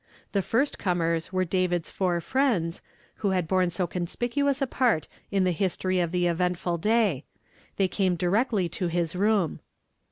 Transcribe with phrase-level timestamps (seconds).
[0.31, 2.81] The fii st comers were David's four friends,
[3.17, 7.23] who had borne so con spicuous a part in the history of the eventful day.
[7.77, 9.59] 'J'hey came directly to his room.